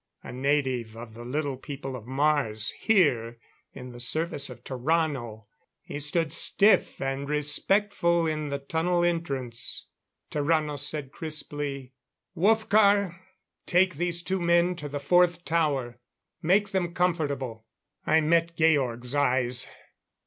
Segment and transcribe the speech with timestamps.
[0.23, 3.37] A native of the Little People of Mars, here
[3.71, 5.45] in the service of Tarrano.
[5.83, 9.85] He stood stiff and respectful in the tunnel entrance.
[10.31, 11.93] Tarrano said crisply:
[12.35, 13.19] "Wolfgar,
[13.67, 15.99] take these two men to the fourth tower.
[16.41, 17.67] Make them comfortable."
[18.03, 19.67] I met Georg's eyes.